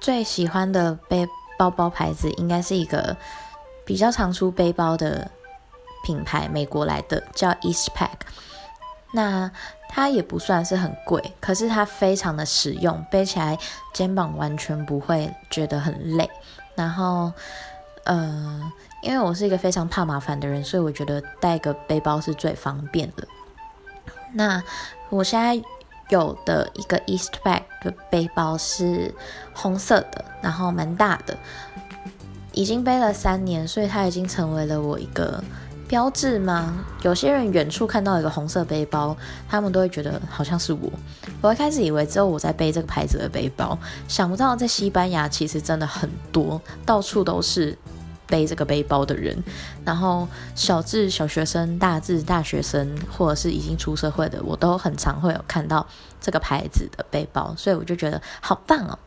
[0.00, 1.28] 最喜欢的背
[1.58, 3.16] 包包牌子应该是一个
[3.84, 5.30] 比较常出背包的
[6.04, 8.10] 品牌，美国来的叫 Eastpak。
[9.12, 9.50] 那
[9.88, 13.58] 它也不算是很贵，可是它非常的实用，背起来
[13.94, 16.30] 肩膀完全不会觉得很累。
[16.74, 17.32] 然后，
[18.04, 18.70] 呃，
[19.02, 23.26] 因为我是一个非常怕麻烦的人，所以我觉得带个背包是最方便的。
[24.34, 24.62] 那
[25.08, 25.60] 我现在
[26.10, 29.14] 有的一个 Eastpak 的背包是
[29.54, 31.36] 红色的，然后蛮大的，
[32.52, 35.42] 已经背了三年，所以它已经成为了我一个。
[35.88, 36.84] 标志吗？
[37.00, 39.16] 有些人远处看到一个红色背包，
[39.48, 40.92] 他们都会觉得好像是我。
[41.40, 47.74] 我一开始以为只有我在背这个牌子的背包，想不到在西班牙其实真的很多，到处都是
[48.28, 49.36] 背这个背包的人。
[49.84, 55.86] 然后小至小学生，大至大学生，或者是已经出社会的，我都很常会有看到
[56.20, 58.98] 这个牌子的背包，所以我就觉得好棒哦。